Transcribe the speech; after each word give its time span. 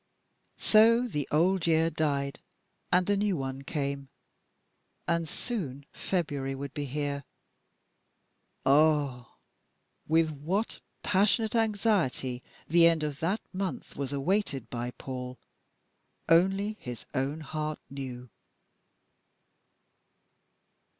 So 0.57 1.07
the 1.07 1.27
old 1.29 1.67
year 1.67 1.91
died, 1.91 2.39
and 2.91 3.05
the 3.05 3.15
new 3.15 3.37
one 3.37 3.61
came 3.61 4.09
and 5.07 5.29
soon 5.29 5.85
February 5.93 6.55
would 6.55 6.73
be 6.73 6.85
here. 6.85 7.23
Ah! 8.65 9.35
with 10.07 10.31
what 10.31 10.79
passionate 11.03 11.53
anxiety 11.55 12.41
the 12.67 12.87
end 12.87 13.03
of 13.03 13.19
that 13.19 13.41
month 13.53 13.95
was 13.95 14.11
awaited 14.11 14.71
by 14.71 14.89
Paul, 14.97 15.37
only 16.27 16.77
his 16.79 17.05
own 17.13 17.41
heart 17.41 17.77
knew. 17.87 18.27